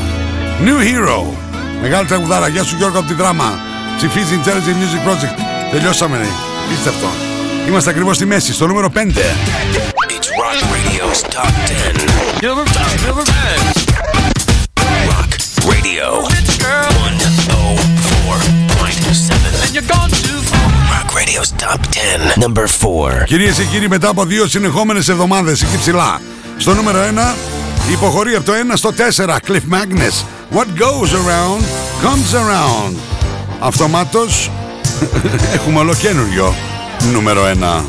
New 0.65 0.79
Hero. 0.87 1.19
Μεγάλη 1.83 2.07
τραγουδάρα. 2.07 2.49
Γεια 2.49 2.65
σου 2.65 2.77
Γιώργο 2.77 2.99
από 2.99 3.09
τη 3.09 3.15
δράμα. 3.15 3.59
Ψηφίζει 3.97 4.41
Intelligent 4.43 4.77
Music 4.83 5.03
Project. 5.09 5.39
Τελειώσαμε. 5.71 6.19
είστε 6.73 6.89
αυτό. 6.89 7.07
Είμαστε 7.69 7.91
ακριβώς 7.91 8.17
στη 8.17 8.27
μέση, 8.27 8.53
στο 8.53 8.67
νούμερο 8.67 8.91
5. 8.95 8.99
It's 8.99 9.09
Rock 10.43 10.59
Radio's 10.75 11.21
Top 11.37 11.53
10. 11.67 11.73
Number 12.47 12.65
10. 12.65 12.71
Number 13.07 13.25
10. 13.25 13.31
Rock 15.11 15.31
Radio 15.73 16.07
104.7. 16.23 16.33
And 19.63 19.71
you're 19.75 19.89
gone 19.95 20.11
too 20.23 20.39
Radio's 21.19 21.51
Top 21.65 21.81
10. 21.91 21.95
Number 22.45 22.67
4. 23.21 23.25
Κυρίες 23.25 23.57
και 23.57 23.65
κύριοι, 23.65 23.89
μετά 23.89 24.09
από 24.09 24.25
δύο 24.25 24.47
συνεχόμενες 24.47 25.09
εβδομάδες 25.09 25.63
εκεί 25.63 25.79
ψηλά, 25.79 26.21
στο 26.57 26.75
νούμερο 26.75 26.99
1 26.99 27.35
Υποχωρεί 27.93 28.35
από 28.35 28.45
το 28.45 28.53
1 28.53 28.57
στο 28.75 28.91
4 29.17 29.27
Cliff 29.49 29.75
Magnus. 29.75 30.25
What 30.57 30.67
goes 30.79 31.11
around 31.13 31.63
comes 32.03 32.35
around. 32.35 32.95
Αυτομάτως 33.61 34.51
έχουμε 35.55 35.79
ολοκένουργιο 35.79 36.55
νούμερο 37.13 37.43
1 37.79 37.85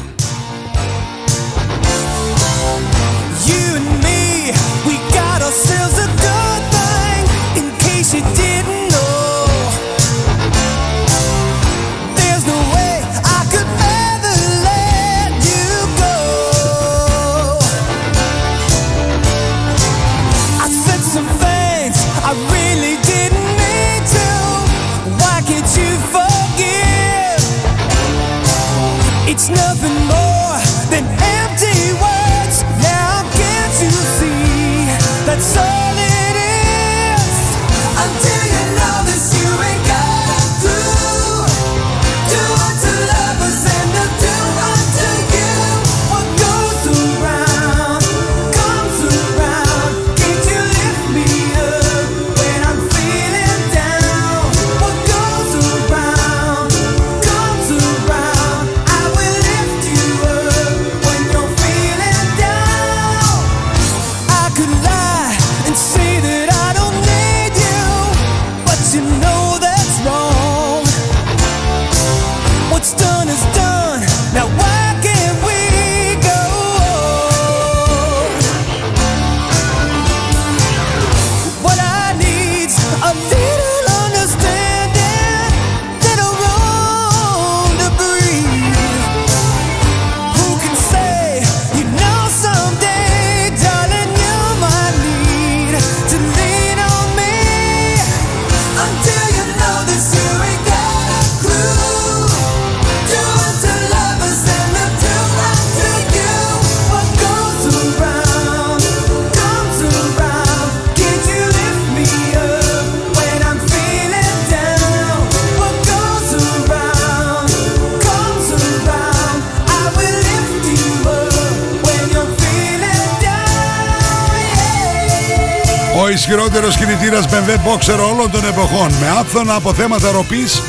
κινητήρα 127.09 127.29
BMW 127.29 127.67
Boxer 127.67 128.13
όλων 128.13 128.31
των 128.31 128.45
εποχών 128.45 128.91
με 128.99 129.07
άφθονα 129.19 129.55
αποθέματα 129.55 130.11
ροπής 130.11 130.61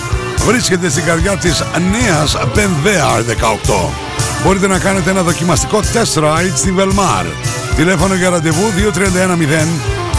βρίσκεται 0.47 0.89
στην 0.89 1.05
καρδιά 1.05 1.37
της 1.37 1.62
νέας 1.91 2.37
BMW 2.37 2.87
R18. 3.18 3.91
Μπορείτε 4.45 4.66
να 4.66 4.78
κάνετε 4.78 5.11
ένα 5.11 5.22
δοκιμαστικό 5.22 5.80
test 5.80 6.22
ride 6.22 6.53
στην 6.55 6.74
Βελμάρ. 6.74 7.26
Τηλέφωνο 7.76 8.14
για 8.14 8.30
ραντεβού 8.30 8.70
2310 8.70 9.68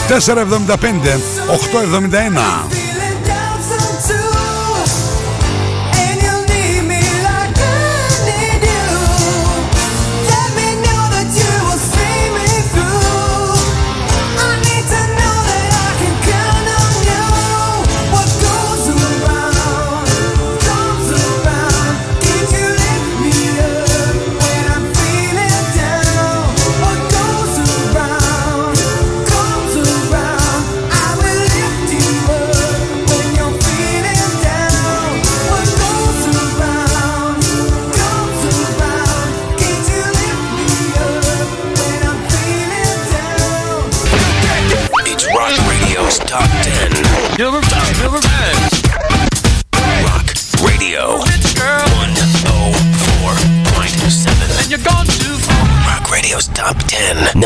475 0.08 1.20
871. 1.46 2.87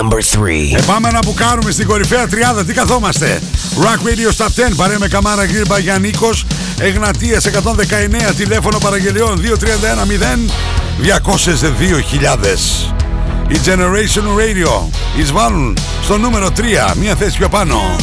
number 0.02 0.20
3. 0.20 0.76
Επάμε 0.76 1.10
να 1.10 1.18
που 1.18 1.34
κάνουμε 1.34 1.70
στην 1.70 1.86
κορυφαία 1.86 2.28
τριάδα. 2.28 2.64
Τι 2.64 2.72
καθόμαστε; 2.72 3.40
Rock 3.80 4.08
Radio 4.08 4.36
Stop 4.36 4.70
10. 4.70 4.74
Παρέ 4.76 4.98
με 4.98 5.08
καμάρα 5.08 5.44
γύρμπα 5.44 5.78
για 5.78 5.98
Νίκος. 5.98 6.44
Εγνατία 6.78 7.40
119. 7.40 8.34
Τηλέφωνο 8.36 8.78
παραγγελιών 8.78 9.40
2310 9.40 10.50
202.000. 11.02 12.92
Η 13.48 13.60
Generation 13.64 14.26
Radio 14.40 14.88
εισβάλλουν 15.18 15.78
στο 16.02 16.18
νούμερο 16.18 16.48
3. 16.56 16.94
Μία 16.96 17.14
θέση 17.14 17.38
πιο 17.38 17.48
πάνω. 17.48 17.96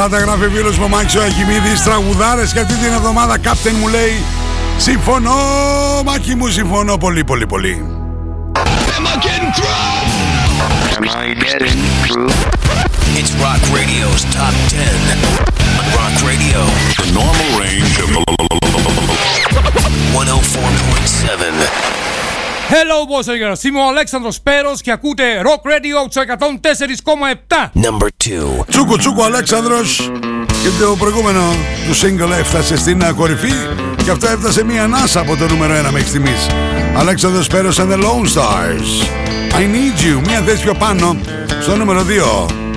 Καλά 0.00 0.12
τα 0.12 0.18
γράφει 0.18 0.44
ο 0.44 0.50
φίλος 0.50 0.78
μου 0.78 0.84
ο 0.84 0.88
Μάκης 0.88 1.14
ο 1.14 1.22
Ακημίδης 1.22 1.82
Τραγουδάρες 1.82 2.52
και 2.52 2.60
αυτή 2.60 2.74
την 2.74 2.92
εβδομάδα 2.92 3.38
Κάπτεν 3.38 3.76
μου 3.80 3.88
λέει 3.88 4.24
Συμφωνώ 4.78 5.32
Μάκη 6.04 6.34
μου 6.34 6.48
συμφωνώ 6.48 6.96
πολύ 6.96 7.24
πολύ 7.24 7.46
πολύ 7.46 7.84
Am 8.94 9.06
I 9.06 9.16
getting 11.46 11.80
through? 12.04 12.32
It's 13.18 13.32
Rock 13.44 13.62
Radio's 13.78 14.22
Top 14.36 14.54
10 14.68 14.80
on 15.80 15.86
Rock 15.98 16.14
Radio. 16.30 16.60
The 17.02 17.08
normal 17.20 17.50
range 17.62 17.96
of 18.04 18.08
104.7. 18.08 18.29
Hello 22.72 23.04
boys 23.04 23.28
and 23.28 23.40
girls, 23.42 23.64
είμαι 23.64 23.78
ο 23.78 23.88
Αλέξανδρος 23.88 24.40
Πέρος 24.40 24.80
και 24.80 24.90
ακούτε 24.90 25.24
Rock 25.44 25.68
Radio 25.68 26.08
στο 26.08 26.22
104,7. 27.52 27.70
Number 27.82 28.06
2. 28.60 28.64
Τσούκο 28.66 28.96
τσούκο 28.96 29.22
Αλέξανδρος. 29.22 30.10
Και 30.48 30.68
το 30.84 30.96
προηγούμενο 30.96 31.40
του 31.88 31.96
single 31.96 32.38
έφτασε 32.38 32.76
στην 32.76 33.02
uh, 33.02 33.14
κορυφή 33.16 33.52
Και 34.04 34.10
αυτό 34.10 34.28
έφτασε 34.28 34.64
μία 34.64 34.84
ανάσα 34.84 35.20
από 35.20 35.36
το 35.36 35.46
νούμερο 35.46 35.74
1 35.74 35.82
μέχρι 35.82 36.08
στιγμής. 36.08 36.46
Αλέξανδρος 36.96 37.46
Πέρος 37.46 37.80
and 37.80 37.92
the 37.92 37.96
Lone 37.96 38.34
Stars. 38.34 39.06
I 39.52 39.62
need 39.62 40.00
you. 40.04 40.26
Μία 40.26 40.40
θέση 40.40 40.62
πιο 40.62 40.74
πάνω 40.74 41.16
στο 41.60 41.76
νούμερο 41.76 42.04
2 42.46 42.69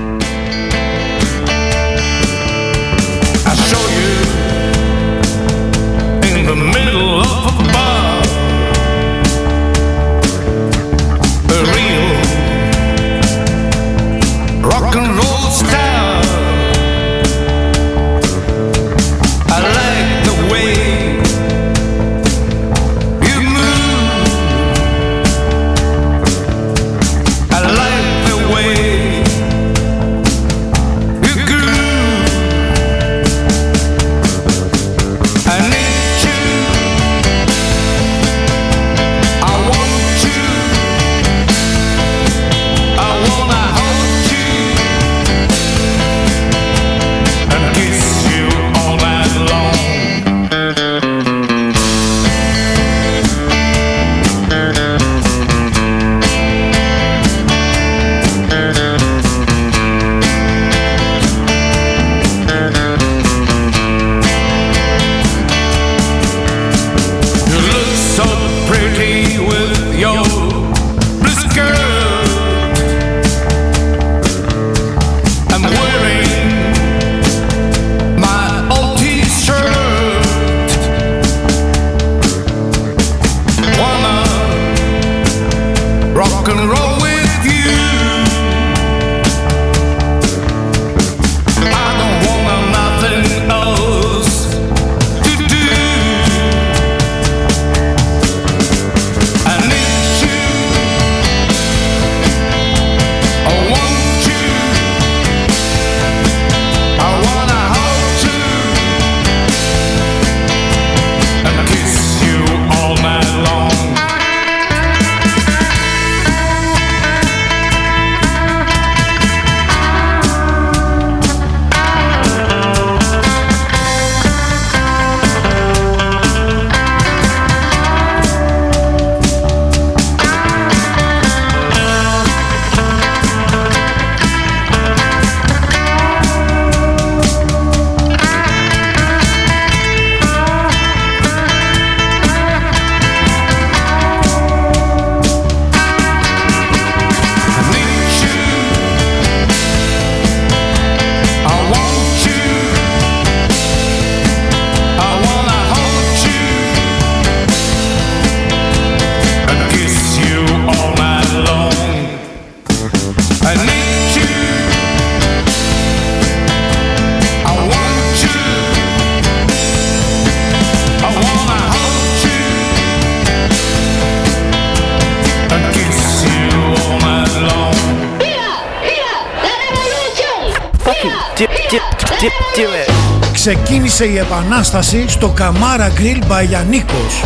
Ξεκίνησε 183.74 184.06
η 184.06 184.18
επανάσταση 184.18 185.06
στο 185.08 185.30
Καμάρα 185.30 185.92
Grill 185.98 186.32
by 186.32 186.46
Γιαννίκος. 186.48 187.24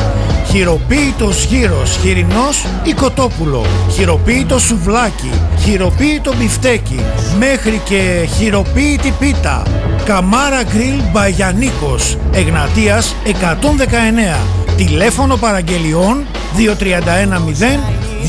Χειροποίητος 0.50 1.43
γύρος, 1.43 1.98
χοιρινός 2.02 2.66
ή 2.84 2.93
κοτόπουλο. 2.93 3.66
Χειροποίητος 3.91 4.62
σουβλάκι, 4.62 5.32
χειροποίητο 5.60 6.34
μπιφτέκι, 6.36 7.00
μέχρι 7.39 7.82
και 7.86 8.28
χειροποίητη 8.38 9.14
πίτα. 9.20 9.64
Καμάρα 10.06 10.62
Grill 10.64 11.18
by 11.18 11.32
Γιαννίκος, 11.32 12.18
Εγνατίας 12.32 13.16
119. 13.24 14.39
Τηλέφωνο 14.78 15.36
παραγγελιών 15.36 16.26
2310 16.56 17.80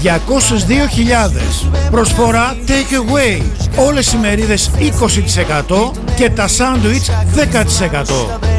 202.000. 0.03 1.69
Προσφορά 1.91 2.57
Take 2.67 2.95
Away. 2.95 3.43
Όλες 3.87 4.13
οι 4.13 4.17
μερίδες 4.17 4.71
20% 4.79 5.93
και 6.19 6.31
τα 6.31 6.49
σάντουιτς 6.49 7.11
10%. 7.11 8.03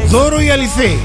Δώρο 0.06 0.40
η 0.40 0.50
αληθή. 0.50 0.98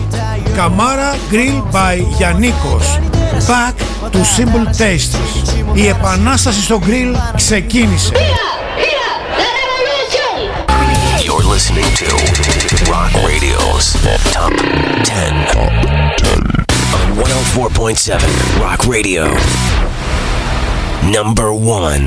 Καμάρα 0.55 1.15
Grill 1.31 1.75
by 1.75 2.03
Γιαννίκος. 2.17 2.99
Back 3.47 3.73
to 4.11 4.17
Simple 4.17 4.81
Tastes. 4.81 5.17
Η 5.73 5.87
επανάσταση 5.87 6.61
στο 6.61 6.81
grill 6.85 7.15
ξεκίνησε. 7.35 8.11
You're 11.25 11.47
listening 11.55 11.89
to 12.01 12.09
Rock 12.91 13.11
Radio's 13.27 13.85
Top 14.35 14.53
10 15.03 15.55
on 15.63 15.73
104.7 17.55 18.19
Rock 18.63 18.81
Radio. 18.93 19.23
Number 21.15 21.49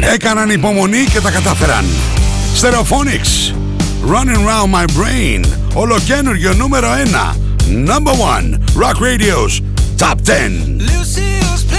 1. 0.02 0.12
Έκαναν 0.14 0.50
υπομονή 0.50 1.04
και 1.12 1.20
τα 1.20 1.30
κατάφεραν 1.30 1.84
Stereophonics 2.60 3.67
Running 4.05 4.45
Round 4.45 4.69
My 4.75 4.85
Brain 4.97 5.45
Ολοκένουργιο 5.75 6.53
νούμερο 6.53 6.87
1 6.87 7.35
Number 7.69 8.13
1 8.13 8.59
Rock 8.75 8.97
Radio's 8.99 9.61
Top 9.97 10.17
10 10.25 11.76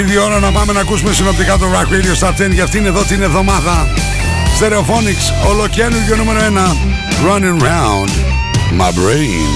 Ήρθε 0.00 0.12
η 0.12 0.16
ώρα 0.16 0.38
να 0.38 0.52
πάμε 0.52 0.72
να 0.72 0.80
ακούσουμε 0.80 1.12
συνοπτικά 1.12 1.58
το 1.58 1.66
Rock 1.66 1.88
Radio 1.92 2.14
Star 2.20 2.32
10 2.46 2.50
για 2.50 2.64
αυτήν 2.64 2.86
εδώ 2.86 3.02
την 3.02 3.22
εβδομάδα. 3.22 3.86
Stereophonics, 4.60 5.48
ολοκένουργιο 5.48 6.16
νούμερο 6.16 6.40
1. 6.40 6.42
Running 7.26 7.62
round 7.62 8.10
my 8.80 8.90
brain. 9.00 9.50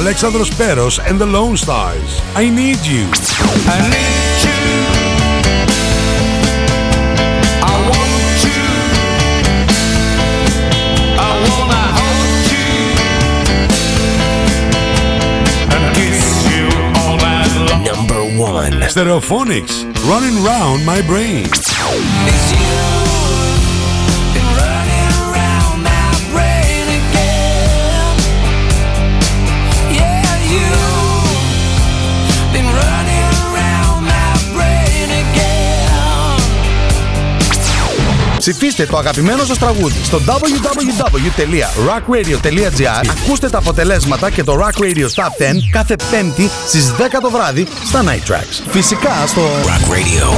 Alexandros 0.00 0.50
Peros 0.52 0.98
and 0.98 1.20
the 1.20 1.26
Lone 1.26 1.58
Stars. 1.58 2.22
I 2.34 2.48
need 2.48 2.78
you. 2.86 3.06
I 3.68 3.80
need 3.90 4.44
you. 4.44 4.60
Stereophonics 18.88 19.84
running 20.08 20.42
round 20.42 20.84
my 20.84 21.00
brain. 21.02 21.46
Ψηφίστε 38.40 38.86
το 38.86 38.96
αγαπημένο 38.96 39.44
σας 39.44 39.58
τραγούδι 39.58 40.04
στο 40.04 40.20
www.rockradio.gr 40.26 43.04
Ακούστε 43.10 43.48
τα 43.48 43.58
αποτελέσματα 43.58 44.30
και 44.30 44.44
το 44.44 44.58
Rock 44.60 44.74
Radio 44.82 45.06
Top 45.14 45.24
10 45.24 45.26
κάθε 45.70 45.96
πέμπτη 46.10 46.50
στις 46.66 46.94
10 46.98 47.02
το 47.22 47.30
βράδυ 47.30 47.66
στα 47.84 48.04
Night 48.04 48.24
Tracks. 48.32 48.62
Φυσικά 48.68 49.26
στο 49.26 49.42
Rock 49.64 49.84
Radio 49.90 50.34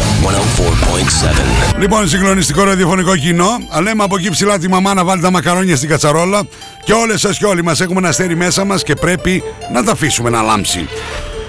104.7. 1.74 1.78
Λοιπόν, 1.78 2.08
συγκλονιστικό 2.08 2.64
ραδιοφωνικό 2.64 3.16
κοινό. 3.16 3.58
Λέμε 3.82 4.02
από 4.02 4.16
εκεί 4.16 4.30
ψηλά 4.30 4.58
τη 4.58 4.68
μαμά 4.68 4.94
να 4.94 5.04
βάλει 5.04 5.22
τα 5.22 5.30
μακαρόνια 5.30 5.76
στην 5.76 5.88
κατσαρόλα. 5.88 6.42
Και 6.84 6.92
όλες 6.92 7.20
σας 7.20 7.38
και 7.38 7.46
όλοι 7.46 7.62
μας 7.62 7.80
έχουμε 7.80 7.98
ένα 7.98 8.08
αστέρι 8.08 8.36
μέσα 8.36 8.64
μας 8.64 8.82
και 8.82 8.94
πρέπει 8.94 9.42
να 9.72 9.84
τα 9.84 9.92
αφήσουμε 9.92 10.30
να 10.30 10.42
λάμψει. 10.42 10.88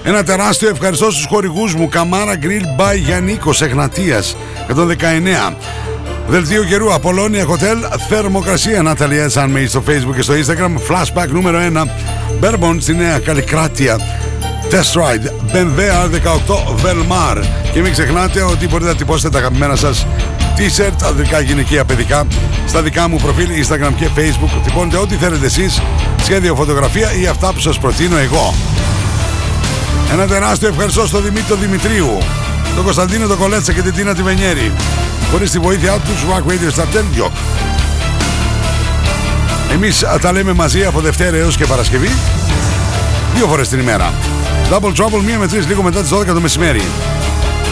Ένα 0.04 0.24
τεράστιο 0.24 0.68
ευχαριστώ 0.68 1.10
στους 1.10 1.26
χορηγούς 1.26 1.74
μου 1.74 1.88
Καμάρα 1.88 2.38
Grill 2.42 2.64
by 2.80 2.96
Γιαννίκος 2.96 3.62
Εγνατίας 3.62 4.36
119 4.68 5.54
Δελτίο 6.28 6.64
καιρού 6.64 6.94
Απολώνια 6.94 7.46
Hotel 7.46 7.98
Θερμοκρασία 8.08 8.82
Ναταλία 8.82 9.30
Sunmade 9.34 9.68
στο 9.68 9.82
facebook 9.86 10.14
και 10.14 10.22
στο 10.22 10.34
instagram. 10.34 10.92
Flashback 10.92 11.28
νούμερο 11.28 11.58
1 12.40 12.44
Bourbon 12.44 12.76
στη 12.78 12.94
Νέα 12.94 13.18
Καλλικράτεια 13.18 13.98
Test 14.70 15.00
Ride 15.00 15.54
Benvea 15.54 16.10
18 16.10 16.54
Velmar 16.84 17.44
Και 17.72 17.80
μην 17.80 17.92
ξεχνάτε 17.92 18.42
ότι 18.42 18.68
μπορείτε 18.68 18.90
να 18.90 18.96
τυπώσετε 18.96 19.30
τα 19.30 19.38
αγαπημένα 19.38 19.76
σας 19.76 20.06
t-shirt 20.56 21.06
ανδρικά, 21.06 21.40
γυναικεία, 21.40 21.84
παιδικά 21.84 22.26
στα 22.66 22.82
δικά 22.82 23.08
μου 23.08 23.16
προφίλ 23.16 23.48
Instagram 23.62 23.92
και 23.96 24.08
Facebook. 24.16 24.60
Τυπώνετε 24.64 24.96
ό,τι 24.96 25.14
θέλετε 25.14 25.46
εσείς 25.46 25.80
σχέδιο, 26.22 26.54
φωτογραφία 26.54 27.12
ή 27.12 27.26
αυτά 27.26 27.52
που 27.52 27.60
σας 27.60 27.78
προτείνω 27.78 28.16
εγώ. 28.16 28.54
Ένα 30.12 30.26
τεράστιο 30.26 30.68
ευχαριστώ 30.68 31.06
στον 31.06 31.22
Δημήτρη 31.22 31.56
Δημητρίου, 31.56 32.18
τον 32.74 32.84
Κωνσταντίνο 32.84 33.26
τον 33.26 33.38
Κολέτσα 33.38 33.72
και 33.72 33.82
την 33.82 33.94
Τίνα 33.94 34.14
Τιβενιέρη. 34.14 34.72
Χωρίς 35.30 35.50
τη 35.50 35.58
βοήθεια 35.58 35.92
τους, 35.92 36.24
Rock 36.30 36.50
Radio 36.50 36.70
στα 36.70 36.84
Τέντιοκ. 36.84 37.32
Εμείς 39.72 40.02
α, 40.02 40.18
τα 40.18 40.32
λέμε 40.32 40.52
μαζί 40.52 40.84
από 40.84 41.00
Δευτέρα 41.00 41.36
έως 41.36 41.56
και 41.56 41.66
Παρασκευή, 41.66 42.10
δύο 43.34 43.46
φορές 43.46 43.68
την 43.68 43.78
ημέρα. 43.78 44.12
Double 44.70 44.92
Trouble, 45.02 45.22
μία 45.24 45.38
με 45.38 45.46
τρεις 45.46 45.66
λίγο 45.66 45.82
μετά 45.82 46.00
τις 46.00 46.10
12 46.10 46.34
το 46.34 46.40
μεσημέρι. 46.40 46.82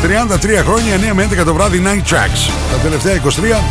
33 0.03 0.63
χρόνια, 0.65 0.95
9 0.95 1.15
με 1.15 1.23
11 1.23 1.45
το 1.45 1.55
βράδυ, 1.55 1.83
Night 1.85 2.13
Tracks. 2.13 2.51
Τα 2.73 2.77
τελευταία 2.83 3.15
23 3.15 3.63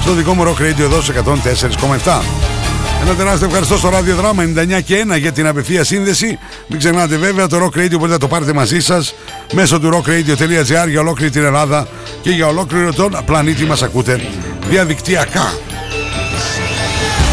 στο 0.00 0.12
δικό 0.12 0.34
μου 0.34 0.42
Rock 0.44 0.62
Radio 0.62 0.80
εδώ 0.80 1.00
σε 1.00 1.12
104,7. 1.12 2.57
Ένα 3.02 3.14
τεράστιο 3.14 3.46
ευχαριστώ 3.46 3.76
στο 3.76 3.88
Ράδιο 3.88 4.14
Δράμα 4.14 4.42
99 4.42 4.82
και 4.84 5.04
1 5.12 5.18
για 5.18 5.32
την 5.32 5.46
απευθεία 5.46 5.84
σύνδεση. 5.84 6.38
Μην 6.66 6.78
ξεχνάτε 6.78 7.16
βέβαια 7.16 7.46
το 7.46 7.56
Rock 7.56 7.78
Radio 7.78 7.90
μπορείτε 7.90 8.06
να 8.06 8.18
το 8.18 8.28
πάρετε 8.28 8.52
μαζί 8.52 8.80
σας 8.80 9.14
μέσω 9.52 9.80
του 9.80 9.90
rockradio.gr 9.94 10.88
για 10.88 11.00
ολόκληρη 11.00 11.30
την 11.30 11.44
Ελλάδα 11.44 11.88
και 12.22 12.30
για 12.30 12.46
ολόκληρο 12.46 12.92
τον 12.92 13.16
πλανήτη 13.24 13.64
μας 13.64 13.82
ακούτε 13.82 14.20
διαδικτυακά. 14.68 15.52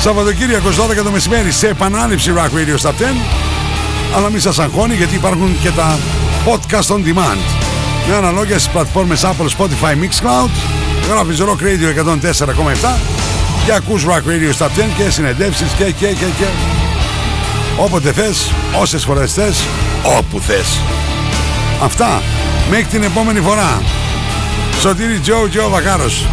Σαββατοκύριακος 0.02 0.78
12 0.78 1.04
το 1.04 1.12
μεσημέρι 1.12 1.52
σε 1.52 1.68
επανάληψη 1.68 2.34
Rock 2.36 2.58
Radio 2.58 2.82
Stop 2.82 2.90
10. 2.90 2.94
Αλλά 4.16 4.30
μην 4.30 4.42
σας 4.42 4.60
αγχώνει 4.60 4.94
γιατί 4.94 5.16
υπάρχουν 5.16 5.60
και 5.62 5.70
τα 5.70 5.98
podcast 6.46 6.96
on 6.96 7.00
demand. 7.00 7.40
Με 8.10 8.16
αναλόγια 8.16 8.60
στις 8.60 8.72
πλατφόρμες 8.72 9.24
Apple, 9.24 9.58
Spotify, 9.58 9.94
Mixcloud. 9.94 10.50
Γράφεις 11.10 11.40
Rock 11.40 11.62
Radio 11.64 11.90
104,7 11.90 13.35
και 13.66 13.74
ακούς 13.74 14.04
Rock 14.06 14.30
Radio 14.30 14.58
Stop 14.58 14.68
10 14.68 14.70
και 14.98 15.10
συνεντεύσεις 15.10 15.72
και 15.72 15.84
και 15.84 16.08
και 16.08 16.26
και. 16.38 16.46
Όποτε 17.78 18.12
θες, 18.12 18.52
όσες 18.82 19.04
φορές 19.04 19.34
θες, 19.34 19.64
όπου 20.18 20.40
θες. 20.40 20.80
Αυτά. 21.84 22.22
Μέχρι 22.70 22.86
την 22.86 23.04
επόμενη 23.04 23.40
φορά. 23.40 23.82
Σωτήρι 24.80 25.20
Τζο 25.20 25.48
Τζο 25.50 25.70
Βακάρος. 25.70 26.26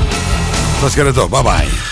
Σας 0.80 0.94
χαιρετώ. 0.94 1.28
Bye 1.32 1.42
bye. 1.42 1.91